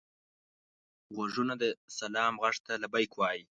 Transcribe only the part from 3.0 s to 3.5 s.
وايي